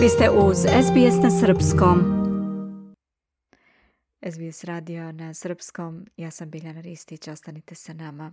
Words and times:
Vi 0.00 0.08
ste 0.08 0.30
uz 0.30 0.56
SBS 0.58 1.22
na 1.22 1.30
Srpskom. 1.30 1.98
SBS 4.32 4.64
radio 4.64 5.12
na 5.12 5.34
Srpskom. 5.34 6.06
Ja 6.16 6.30
sam 6.30 6.50
Biljana 6.50 6.80
Ristić. 6.80 7.28
Ostanite 7.28 7.74
sa 7.74 7.92
nama. 7.92 8.32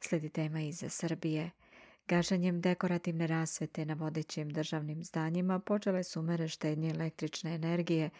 Slijedi 0.00 0.28
tema 0.28 0.60
iz 0.60 0.84
Srbije. 0.88 1.50
Gaženjem 2.08 2.60
dekorativne 2.60 3.26
rasvete 3.26 3.84
na 3.84 3.94
vodećim 3.94 4.50
državnim 4.50 5.04
zdanjima 5.04 5.58
počele 5.58 6.02
su 6.02 6.22
mere 6.22 6.48
štednje 6.48 6.90
električne 6.90 7.54
energije, 7.54 8.10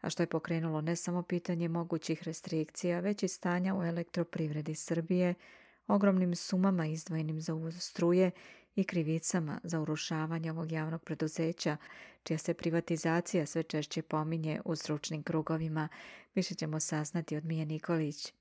a 0.00 0.10
što 0.10 0.22
je 0.22 0.26
pokrenulo 0.26 0.80
ne 0.80 0.96
samo 0.96 1.22
pitanje 1.22 1.68
mogućih 1.68 2.22
restrikcija, 2.22 3.00
već 3.00 3.22
i 3.22 3.28
stanja 3.28 3.74
u 3.74 3.82
elektroprivredi 3.82 4.74
Srbije, 4.74 5.34
ogromnim 5.86 6.34
sumama 6.34 6.86
izdvojenim 6.86 7.40
za 7.40 7.54
uvoz 7.54 7.82
struje 7.82 8.30
i 8.76 8.84
krivicama 8.84 9.60
za 9.62 9.80
urušavanje 9.80 10.50
ovog 10.50 10.72
javnog 10.72 11.02
preduzeća, 11.02 11.76
čija 12.22 12.38
se 12.38 12.54
privatizacija 12.54 13.46
sve 13.46 13.62
češće 13.62 14.02
pominje 14.02 14.60
u 14.64 14.76
stručnim 14.76 15.22
krugovima, 15.22 15.88
više 16.34 16.54
ćemo 16.54 16.80
saznati 16.80 17.36
od 17.36 17.44
Mije 17.44 17.66
Nikolić. 17.66 18.32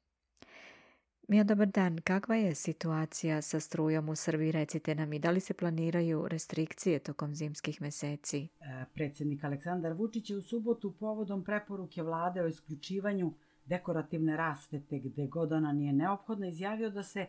Mija, 1.27 1.43
dobar 1.43 1.67
dan. 1.67 1.97
Kakva 1.97 2.35
je 2.35 2.55
situacija 2.55 3.41
sa 3.41 3.59
strujom 3.59 4.09
u 4.09 4.15
Srbiji? 4.15 4.51
Recite 4.51 4.95
nam 4.95 5.13
i 5.13 5.19
da 5.19 5.31
li 5.31 5.39
se 5.39 5.53
planiraju 5.53 6.27
restrikcije 6.27 6.99
tokom 6.99 7.35
zimskih 7.35 7.81
meseci? 7.81 8.47
E, 8.61 8.85
predsjednik 8.93 9.43
Aleksandar 9.43 9.93
Vučić 9.93 10.29
je 10.29 10.37
u 10.37 10.41
subotu 10.41 10.93
povodom 10.99 11.43
preporuke 11.43 12.03
vlade 12.03 12.41
o 12.41 12.47
isključivanju 12.47 13.33
dekorativne 13.65 14.37
rasvete 14.37 14.99
gde 14.99 15.27
god 15.27 15.51
ona 15.51 15.71
nije 15.71 15.93
neophodna 15.93 16.47
izjavio 16.47 16.89
da 16.89 17.03
se 17.03 17.25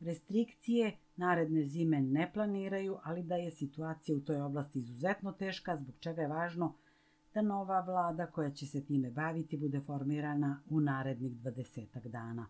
restrikcije 0.00 0.96
naredne 1.16 1.64
zime 1.64 2.00
ne 2.00 2.30
planiraju, 2.34 2.98
ali 3.04 3.22
da 3.22 3.36
je 3.36 3.50
situacija 3.50 4.16
u 4.16 4.20
toj 4.20 4.40
oblasti 4.40 4.78
izuzetno 4.78 5.32
teška, 5.32 5.76
zbog 5.76 5.94
čega 5.98 6.22
je 6.22 6.28
važno 6.28 6.74
da 7.34 7.42
nova 7.42 7.80
vlada 7.80 8.26
koja 8.26 8.50
će 8.50 8.66
se 8.66 8.84
time 8.84 9.10
baviti 9.10 9.56
bude 9.56 9.80
formirana 9.80 10.62
u 10.70 10.80
narednih 10.80 11.32
20 11.32 12.08
dana. 12.08 12.46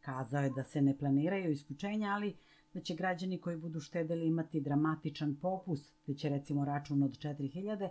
Kazao 0.00 0.42
je 0.42 0.50
da 0.50 0.64
se 0.64 0.82
ne 0.82 0.98
planiraju 0.98 1.50
isključenja, 1.50 2.10
ali 2.10 2.36
da 2.74 2.80
će 2.80 2.94
građani 2.94 3.38
koji 3.38 3.56
budu 3.56 3.80
štedeli 3.80 4.26
imati 4.26 4.60
dramatičan 4.60 5.36
popust, 5.36 5.94
te 6.06 6.14
će 6.14 6.28
recimo 6.28 6.64
račun 6.64 7.02
od 7.02 7.10
4000 7.10 7.88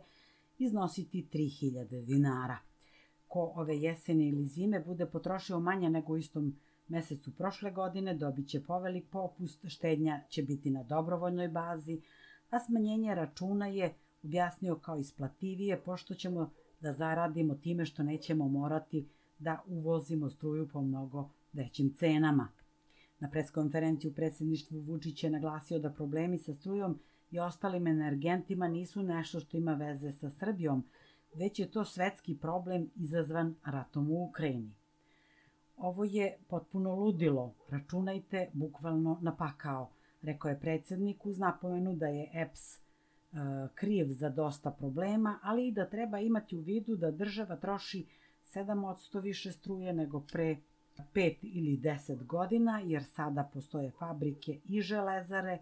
iznositi 0.57 1.27
3000 1.33 2.05
dinara. 2.05 2.57
Ko 3.27 3.51
ove 3.55 3.77
jesene 3.77 4.27
ili 4.27 4.45
zime 4.45 4.79
bude 4.79 5.05
potrošio 5.05 5.59
manje 5.59 5.89
nego 5.89 6.13
u 6.13 6.17
istom 6.17 6.55
mesecu 6.87 7.35
prošle 7.35 7.71
godine 7.71 8.13
dobit 8.13 8.47
će 8.47 8.63
povelik 8.63 9.09
popust, 9.11 9.65
štednja 9.67 10.21
će 10.29 10.43
biti 10.43 10.69
na 10.69 10.83
dobrovoljnoj 10.83 11.47
bazi, 11.47 12.01
a 12.49 12.59
smanjenje 12.59 13.15
računa 13.15 13.67
je 13.67 13.93
objasnio 14.23 14.75
kao 14.75 14.97
isplativije 14.97 15.81
pošto 15.83 16.15
ćemo 16.15 16.51
da 16.79 16.93
zaradimo 16.93 17.55
time 17.55 17.85
što 17.85 18.03
nećemo 18.03 18.47
morati 18.47 19.09
da 19.39 19.63
uvozimo 19.67 20.29
struju 20.29 20.69
po 20.69 20.81
mnogo 20.81 21.29
većim 21.53 21.93
cenama. 21.93 22.47
Na 23.19 23.29
preskonferenciji 23.29 24.11
u 24.11 24.13
predsjedništvu 24.13 24.79
Vučić 24.79 25.23
je 25.23 25.29
naglasio 25.29 25.79
da 25.79 25.93
problemi 25.93 26.37
sa 26.37 26.53
strujom 26.53 26.99
i 27.31 27.39
ostalim 27.39 27.87
energentima 27.87 28.67
nisu 28.67 29.03
nešto 29.03 29.39
što 29.39 29.57
ima 29.57 29.73
veze 29.73 30.11
sa 30.11 30.29
Srbijom, 30.29 30.83
već 31.35 31.59
je 31.59 31.71
to 31.71 31.85
svetski 31.85 32.37
problem 32.37 32.89
izazvan 32.95 33.55
ratom 33.65 34.11
u 34.11 34.23
Ukrajini. 34.29 34.75
Ovo 35.77 36.03
je 36.03 36.37
potpuno 36.47 36.95
ludilo, 36.95 37.53
računajte 37.69 38.49
bukvalno 38.53 39.19
na 39.21 39.35
pakao, 39.35 39.89
rekao 40.21 40.49
je 40.49 40.59
predsjednik 40.59 41.25
uz 41.25 41.39
napomenu 41.39 41.95
da 41.95 42.07
je 42.07 42.29
EPS 42.33 42.75
e, 42.75 42.79
kriv 43.75 44.07
za 44.09 44.29
dosta 44.29 44.71
problema, 44.71 45.39
ali 45.43 45.67
i 45.67 45.71
da 45.71 45.89
treba 45.89 46.19
imati 46.19 46.57
u 46.57 46.61
vidu 46.61 46.95
da 46.95 47.11
država 47.11 47.55
troši 47.55 48.05
7% 48.53 49.21
više 49.21 49.51
struje 49.51 49.93
nego 49.93 50.19
pre 50.19 50.57
5 51.13 51.35
ili 51.41 51.77
10 51.77 52.25
godina, 52.25 52.79
jer 52.79 53.03
sada 53.03 53.49
postoje 53.53 53.91
fabrike 53.91 54.59
i 54.65 54.81
železare 54.81 55.59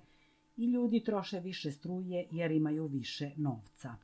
i 0.57 0.65
ljudi 0.65 1.03
troše 1.03 1.39
više 1.39 1.71
struje 1.71 2.27
jer 2.31 2.51
imaju 2.51 2.87
više 2.87 3.31
novca. 3.37 3.95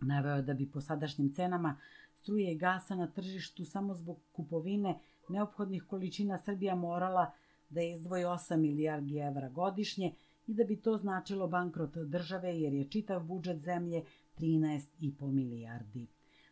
Naveo 0.00 0.42
da 0.42 0.54
bi 0.54 0.70
po 0.70 0.80
sadašnjim 0.80 1.32
cenama 1.34 1.76
struje 2.20 2.52
i 2.52 2.58
gasa 2.58 2.94
na 2.94 3.06
tržištu 3.06 3.64
samo 3.64 3.94
zbog 3.94 4.18
kupovine 4.32 5.00
neophodnih 5.28 5.84
količina 5.84 6.38
Srbija 6.38 6.74
morala 6.74 7.32
da 7.68 7.82
izdvoji 7.82 8.24
8 8.24 8.56
milijardi 8.56 9.18
evra 9.18 9.48
godišnje 9.48 10.14
i 10.46 10.54
da 10.54 10.64
bi 10.64 10.76
to 10.76 10.96
značilo 10.96 11.48
bankrot 11.48 11.96
države 11.96 12.60
jer 12.60 12.72
je 12.72 12.90
čitav 12.90 13.24
budžet 13.24 13.60
zemlje 13.60 14.04
13,5 14.38 15.32
milijardi. 15.32 16.06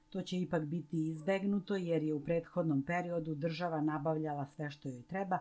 To 0.09 0.23
će 0.23 0.41
ipak 0.41 0.65
biti 0.65 1.09
izbegnuto 1.09 1.77
jer 1.77 2.03
je 2.03 2.15
u 2.15 2.25
prethodnom 2.25 2.83
periodu 2.83 3.35
država 3.35 3.81
nabavljala 3.81 4.47
sve 4.47 4.71
što 4.71 4.89
joj 4.89 5.03
treba, 5.03 5.39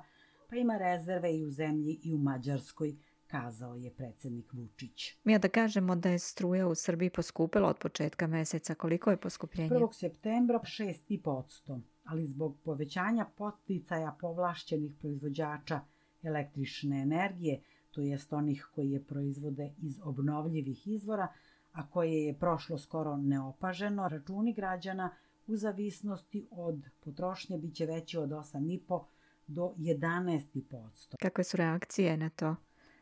pa 0.49 0.55
ima 0.55 0.77
rezerve 0.77 1.37
i 1.37 1.45
u 1.45 1.51
zemlji 1.51 1.99
i 2.03 2.13
u 2.13 2.17
Mađarskoj, 2.17 2.95
kazao 3.27 3.75
je 3.75 3.91
predsednik 3.91 4.53
Vučić. 4.53 5.15
Mi 5.23 5.39
da 5.39 5.49
kažemo 5.49 5.95
da 5.95 6.09
je 6.09 6.19
struja 6.19 6.67
u 6.67 6.75
Srbiji 6.75 7.09
poskupila 7.09 7.69
od 7.69 7.77
početka 7.77 8.27
meseca. 8.27 8.75
Koliko 8.75 9.11
je 9.11 9.17
poskupljenje? 9.17 9.69
1. 9.69 9.93
septembra 9.93 10.59
6,5%, 10.59 11.81
ali 12.11 12.27
zbog 12.27 12.57
povećanja 12.63 13.25
posticaja 13.37 14.15
povlašćenih 14.21 14.95
proizvođača 14.99 15.79
električne 16.23 17.01
energije, 17.01 17.61
to 17.91 18.01
jest 18.01 18.33
onih 18.33 18.69
koji 18.75 18.91
je 18.91 19.03
proizvode 19.03 19.73
iz 19.77 19.99
obnovljivih 20.03 20.87
izvora, 20.87 21.27
a 21.71 21.89
koje 21.89 22.25
je 22.25 22.39
prošlo 22.39 22.77
skoro 22.77 23.17
neopaženo, 23.17 24.07
računi 24.07 24.53
građana 24.53 25.09
u 25.47 25.55
zavisnosti 25.55 26.47
od 26.51 26.85
potrošnje 26.99 27.57
biće 27.57 27.85
veći 27.85 28.17
od 28.17 28.29
8,5 28.29 29.03
do 29.47 29.73
11,5%. 29.77 31.15
Kakve 31.19 31.43
su 31.43 31.57
reakcije 31.57 32.17
na 32.17 32.29
to? 32.29 32.55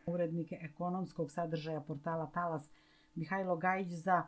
Urednik 0.06 0.52
ekonomskog 0.52 1.32
sadržaja 1.32 1.82
portala 1.82 2.32
Talas 2.34 2.70
Mihajlo 3.16 3.58
Gajić 3.58 3.90
za 3.90 4.24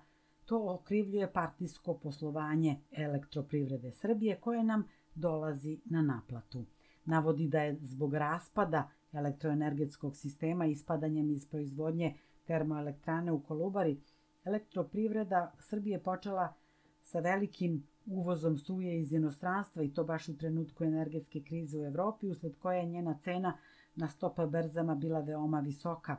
to 0.51 0.73
okrivljuje 0.73 1.33
partijsko 1.33 1.93
poslovanje 1.93 2.75
elektroprivrede 2.91 3.91
Srbije 3.91 4.39
koje 4.39 4.63
nam 4.63 4.83
dolazi 5.15 5.79
na 5.85 6.01
naplatu. 6.01 6.65
Navodi 7.05 7.47
da 7.47 7.61
je 7.61 7.77
zbog 7.81 8.13
raspada 8.13 8.89
elektroenergetskog 9.13 10.15
sistema 10.15 10.65
ispadanjem 10.65 11.29
iz 11.31 11.45
proizvodnje 11.45 12.13
termoelektrane 12.43 13.31
u 13.31 13.39
Kolubari 13.43 14.01
elektroprivreda 14.43 15.53
Srbije 15.59 16.03
počela 16.03 16.53
sa 17.01 17.19
velikim 17.19 17.87
uvozom 18.05 18.57
struje 18.57 18.99
iz 18.99 19.13
inostranstva 19.13 19.83
i 19.83 19.93
to 19.93 20.03
baš 20.03 20.29
u 20.29 20.37
trenutku 20.37 20.83
energetske 20.83 21.41
krize 21.41 21.79
u 21.79 21.85
Evropi, 21.85 22.29
usled 22.29 22.57
koje 22.59 22.77
je 22.77 22.85
njena 22.85 23.17
cena 23.21 23.57
na 23.95 24.09
stopa 24.09 24.45
berzama 24.45 24.95
bila 24.95 25.19
veoma 25.19 25.59
visoka. 25.59 26.17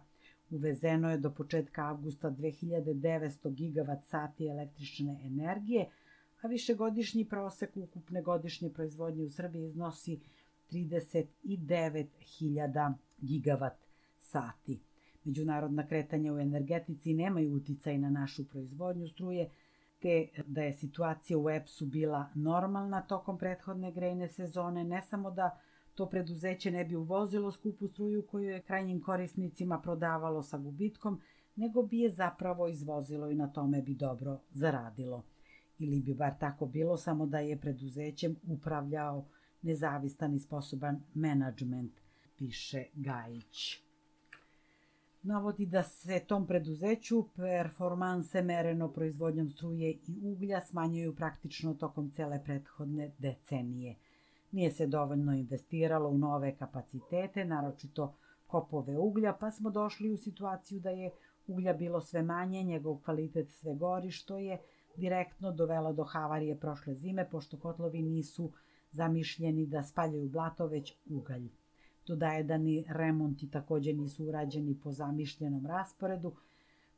Uvezeno 0.53 1.11
je 1.11 1.19
do 1.19 1.31
početka 1.31 1.87
avgusta 1.87 2.31
2900 2.31 3.55
gigavat 3.55 4.05
sati 4.05 4.47
električne 4.47 5.21
energije, 5.25 5.89
a 6.43 6.49
višegodišnji 6.49 7.29
prosek 7.29 7.77
ukupne 7.77 8.23
godišnje 8.23 8.71
proizvodnje 8.71 9.25
u 9.25 9.31
Srbiji 9.31 9.67
iznosi 9.67 10.21
39.000 10.71 12.95
gigavat 13.19 13.77
sati. 14.19 14.81
Međunarodna 15.25 15.87
kretanja 15.87 16.33
u 16.33 16.39
energetici 16.39 17.15
nemaju 17.15 17.55
uticaj 17.55 17.99
na 17.99 18.11
našu 18.11 18.49
proizvodnju 18.49 19.09
struje, 19.09 19.51
te 20.01 20.29
da 20.47 20.63
je 20.63 20.73
situacija 20.73 21.39
u 21.39 21.51
EPS-u 21.51 21.87
bila 21.87 22.31
normalna 22.35 23.03
tokom 23.03 23.39
prethodne 23.39 23.93
grejne 23.93 24.29
sezone, 24.29 24.85
ne 24.85 25.03
samo 25.03 25.31
da 25.31 25.61
to 25.95 26.07
preduzeće 26.07 26.71
ne 26.71 26.85
bi 26.85 26.97
uvozilo 26.97 27.53
skupu 27.53 27.89
struju 27.89 28.27
koju 28.27 28.49
je 28.49 28.63
krajnjim 28.63 29.03
korisnicima 29.03 29.81
prodavalo 29.81 30.43
sa 30.43 30.59
gubitkom, 30.59 31.21
nego 31.57 31.83
bi 31.83 31.99
je 31.99 32.11
zapravo 32.11 32.69
izvozilo 32.69 33.31
i 33.31 33.35
na 33.35 33.49
tome 33.53 33.83
bi 33.83 33.95
dobro 33.95 34.41
zaradilo. 34.51 35.23
Ili 35.79 36.01
bi 36.01 36.15
bar 36.15 36.39
tako 36.41 36.67
bilo, 36.67 36.97
samo 36.97 37.27
da 37.27 37.39
je 37.39 37.61
preduzećem 37.61 38.37
upravljao 38.47 39.25
nezavistan 39.63 40.35
i 40.35 40.41
sposoban 40.41 41.01
menadžment, 41.15 41.93
piše 42.37 42.85
Gajić 42.95 43.83
navodi 45.23 45.67
da 45.67 45.83
se 45.83 46.21
tom 46.29 46.47
preduzeću 46.47 47.29
performanse 47.37 48.43
mereno 48.43 48.93
proizvodnjom 48.93 49.51
struje 49.51 49.91
i 49.91 50.21
uglja 50.23 50.61
smanjuju 50.61 51.17
praktično 51.17 51.75
tokom 51.75 52.11
cele 52.11 52.45
prethodne 52.45 53.11
decenije. 53.19 53.97
Nije 54.53 54.71
se 54.71 54.87
dovoljno 54.87 55.33
investiralo 55.33 56.09
u 56.09 56.19
nove 56.19 56.57
kapacitete, 56.57 57.45
naročito 57.45 58.15
kopove 58.47 58.99
uglja, 58.99 59.33
pa 59.41 59.51
smo 59.51 59.71
došli 59.71 60.11
u 60.11 60.17
situaciju 60.17 60.81
da 60.81 60.91
je 60.91 61.11
uglja 61.47 61.73
bilo 61.73 62.01
sve 62.01 62.23
manje, 62.23 62.63
njegov 62.63 62.99
kvalitet 63.05 63.51
sve 63.51 63.75
gori, 63.75 64.11
što 64.11 64.39
je 64.39 64.59
direktno 64.97 65.53
dovelo 65.53 65.93
do 65.93 66.05
havarije 66.05 66.59
prošle 66.61 66.95
zime, 66.95 67.29
pošto 67.31 67.59
kotlovi 67.59 68.03
nisu 68.03 68.53
zamišljeni 68.91 69.67
da 69.67 69.83
spaljaju 69.83 70.29
blato, 70.29 70.67
već 70.67 70.95
ugalj. 71.11 71.49
Dodaje 72.07 72.43
da 72.43 72.59
ni 72.59 72.85
remonti 72.89 73.51
takođe 73.51 73.93
nisu 73.93 74.25
urađeni 74.25 74.81
po 74.83 74.93
zamišljenom 74.93 75.67
rasporedu, 75.67 76.33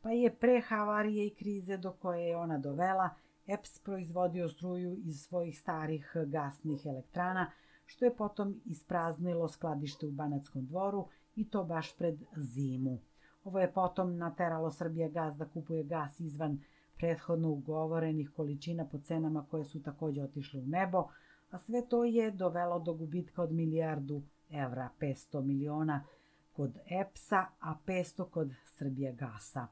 pa 0.02 0.10
je 0.10 0.34
pre 0.34 0.60
havarije 0.60 1.26
i 1.26 1.34
krize 1.34 1.76
do 1.76 1.92
koje 1.92 2.28
je 2.28 2.36
ona 2.36 2.58
dovela, 2.58 3.10
EPS 3.46 3.79
proizvodio 3.79 4.49
struju 4.49 4.96
iz 5.05 5.20
svojih 5.20 5.61
starih 5.61 6.12
gasnih 6.26 6.87
elektrana, 6.87 7.50
što 7.87 8.05
je 8.05 8.17
potom 8.17 8.61
ispraznilo 8.64 9.49
skladište 9.49 10.06
u 10.06 10.11
Banatskom 10.11 10.67
dvoru 10.67 11.08
i 11.37 11.49
to 11.49 11.64
baš 11.64 11.96
pred 11.96 12.23
zimu. 12.37 12.99
Ovo 13.44 13.61
je 13.61 13.73
potom 13.73 14.17
nateralo 14.17 14.70
Srbija 14.70 15.08
gas 15.08 15.37
da 15.37 15.49
kupuje 15.49 15.85
gas 15.85 16.20
izvan 16.20 16.61
prethodno 16.96 17.50
ugovorenih 17.50 18.31
količina 18.37 18.87
po 18.88 18.99
cenama 18.99 19.47
koje 19.50 19.64
su 19.64 19.82
takođe 19.82 20.23
otišle 20.23 20.61
u 20.61 20.67
nebo, 20.67 21.08
a 21.50 21.58
sve 21.58 21.88
to 21.88 22.05
je 22.05 22.31
dovelo 22.31 22.79
do 22.79 22.94
gubitka 22.94 23.43
od 23.43 23.52
milijardu 23.52 24.23
evra, 24.50 24.88
500 25.00 25.43
miliona 25.43 26.05
kod 26.52 26.79
EPS-a, 27.00 27.47
a 27.61 27.75
500 27.87 28.31
kod 28.31 28.50
Srbije 28.64 29.12
gasa. 29.12 29.67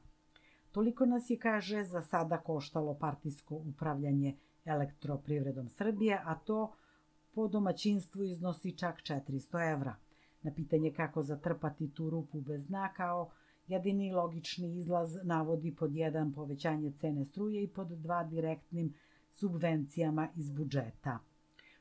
Toliko 0.73 1.05
nas 1.05 1.29
je, 1.29 1.37
kaže, 1.37 1.83
za 1.83 2.01
sada 2.01 2.37
koštalo 2.37 2.93
partijsko 2.99 3.55
upravljanje 3.55 4.37
elektroprivredom 4.65 5.69
Srbije, 5.69 6.21
a 6.25 6.35
to 6.35 6.73
po 7.33 7.47
domaćinstvu 7.47 8.23
iznosi 8.23 8.77
čak 8.77 8.95
400 8.95 9.73
evra. 9.73 9.95
Na 10.41 10.51
pitanje 10.53 10.93
kako 10.93 11.23
zatrpati 11.23 11.93
tu 11.93 12.09
rupu 12.09 12.41
bez 12.41 12.67
dna 12.67 12.93
kao 12.93 13.29
jedini 13.67 14.11
logični 14.11 14.77
izlaz 14.77 15.17
navodi 15.23 15.75
pod 15.75 15.95
jedan 15.95 16.33
povećanje 16.33 16.91
cene 16.91 17.25
struje 17.25 17.63
i 17.63 17.67
pod 17.67 17.87
dva 17.87 18.23
direktnim 18.23 18.93
subvencijama 19.31 20.27
iz 20.35 20.49
budžeta. 20.49 21.19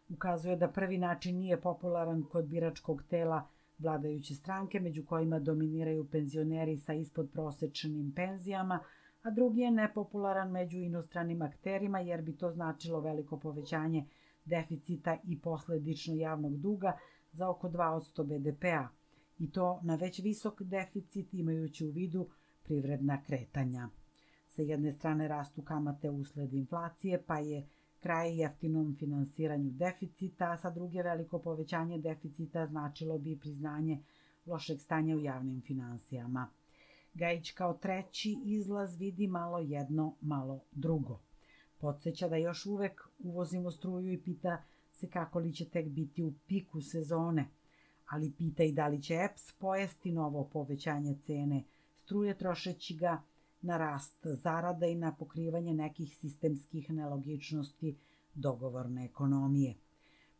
Ukazuje 0.09 0.57
da 0.57 0.69
prvi 0.69 0.99
način 0.99 1.39
nije 1.39 1.61
popularan 1.61 2.23
kod 2.23 2.45
biračkog 2.45 3.03
tela 3.03 3.49
vladajuće 3.83 4.35
stranke, 4.35 4.81
među 4.81 5.05
kojima 5.07 5.39
dominiraju 5.39 6.09
penzioneri 6.11 6.77
sa 6.77 6.95
ispod 6.95 7.31
prosečnim 7.33 8.13
penzijama, 8.17 8.81
a 9.23 9.31
drugi 9.31 9.61
je 9.61 9.71
nepopularan 9.71 10.51
među 10.51 10.79
inostranim 10.79 11.43
akterima 11.43 12.01
jer 12.01 12.23
bi 12.23 12.37
to 12.37 12.51
značilo 12.51 13.01
veliko 13.01 13.39
povećanje 13.39 14.07
deficita 14.45 15.17
i 15.25 15.41
posledično 15.41 16.15
javnog 16.15 16.57
duga 16.57 16.99
za 17.33 17.49
oko 17.49 17.69
2% 17.69 18.25
BDP-a 18.25 18.89
i 19.39 19.51
to 19.51 19.81
na 19.83 19.95
već 19.95 20.19
visok 20.19 20.63
deficit 20.63 21.35
imajući 21.35 21.87
u 21.87 21.91
vidu 21.91 22.29
privredna 22.63 23.23
kretanja. 23.23 23.89
Sa 24.49 24.63
jedne 24.63 24.93
strane 24.93 25.29
rastu 25.29 25.63
kamate 25.63 26.11
usled 26.11 26.53
inflacije, 26.53 27.23
pa 27.27 27.39
je 27.39 27.69
kraj 28.03 28.41
jeftinom 28.41 28.97
finansiranju 28.99 29.71
deficita, 29.71 30.51
a 30.53 30.57
sa 30.59 30.71
druge 30.71 31.03
veliko 31.03 31.39
povećanje 31.39 31.99
deficita 31.99 32.67
značilo 32.67 33.19
bi 33.19 33.39
priznanje 33.39 34.03
lošeg 34.47 34.81
stanja 34.81 35.17
u 35.17 35.21
javnim 35.21 35.63
finansijama. 35.67 36.51
Gajić 37.15 37.51
kao 37.51 37.75
treći 37.75 38.37
izlaz 38.45 38.97
vidi 38.99 39.27
malo 39.27 39.59
jedno, 39.59 40.17
malo 40.21 40.61
drugo. 40.73 41.21
Podseća 41.79 42.29
da 42.29 42.37
još 42.37 42.67
uvek 42.67 43.01
uvozimo 43.19 43.71
struju 43.71 44.13
i 44.13 44.23
pita 44.23 44.63
se 44.93 45.11
kako 45.11 45.39
li 45.39 45.53
će 45.53 45.69
tek 45.69 45.89
biti 45.89 46.23
u 46.23 46.33
piku 46.47 46.81
sezone, 46.81 47.49
ali 48.07 48.33
pita 48.39 48.63
i 48.63 48.73
da 48.73 48.89
li 48.89 49.03
će 49.03 49.15
EPS 49.15 49.53
pojesti 49.53 50.13
novo 50.13 50.49
povećanje 50.53 51.17
cene 51.27 51.65
struje 52.05 52.39
trošeći 52.39 52.97
ga 52.97 53.23
na 53.63 53.77
rast 53.79 54.27
zarada 54.27 54.87
i 54.87 54.95
na 54.95 55.13
pokrivanje 55.13 55.75
nekih 55.75 56.17
sistemskih 56.17 56.91
nelogičnosti 56.91 57.97
dogovorne 58.35 59.05
ekonomije. 59.05 59.75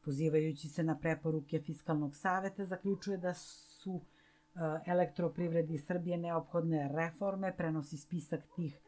Pozivajući 0.05 0.69
se 0.69 0.83
na 0.83 0.99
preporuke 0.99 1.61
Fiskalnog 1.61 2.17
saveta, 2.17 2.65
zaključuje 2.65 3.17
da 3.17 3.35
su 3.35 4.01
e, 4.01 4.59
elektroprivredi 4.87 5.79
Srbije 5.79 6.19
neophodne 6.19 6.89
reforme, 6.93 7.57
prenosi 7.57 7.97
spisak 7.97 8.41
tih 8.57 8.79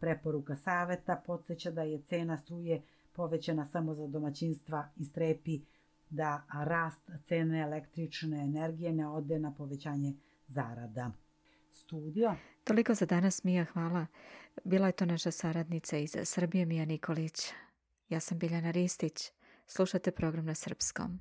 preporuka 0.00 0.56
saveta, 0.56 1.22
podsjeća 1.26 1.70
da 1.70 1.82
je 1.82 2.02
cena 2.02 2.36
struje 2.36 2.82
povećana 3.12 3.66
samo 3.66 3.94
za 3.94 4.06
domaćinstva 4.06 4.88
i 4.96 5.04
strepi 5.04 5.60
da 6.10 6.42
rast 6.52 7.10
cene 7.28 7.60
električne 7.60 8.44
energije 8.44 8.92
ne 8.92 9.08
ode 9.08 9.38
na 9.38 9.54
povećanje 9.54 10.14
zarada. 10.46 11.10
Studio. 11.72 12.34
Toliko 12.64 12.94
za 12.94 13.06
danas, 13.06 13.44
Mija, 13.44 13.64
hvala. 13.64 14.06
Bila 14.64 14.86
je 14.86 14.92
to 14.92 15.06
naša 15.06 15.30
saradnica 15.30 15.96
iz 15.96 16.16
Srbije, 16.24 16.66
Mija 16.66 16.84
Nikolić. 16.84 17.52
Ja 18.08 18.20
sam 18.20 18.38
Biljana 18.38 18.70
Ristić. 18.70 19.30
Slušate 19.66 20.10
program 20.10 20.44
na 20.44 20.54
srpskom. 20.54 21.20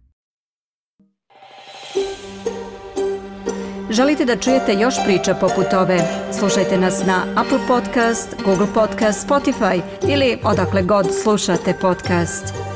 Želite 3.89 4.25
da 4.25 4.37
čujete 4.37 4.73
još 4.73 4.95
priča 5.05 5.33
poput 5.33 5.73
ove? 5.73 5.99
Slušajte 6.39 6.77
nas 6.77 7.05
na 7.05 7.25
Apple 7.35 7.67
Podcast, 7.67 8.35
Google 8.45 8.67
Podcast, 8.73 9.27
Spotify 9.27 9.81
ili 10.09 10.37
odakle 10.43 10.83
god 10.83 11.07
slušate 11.23 11.73
podcast. 11.81 12.68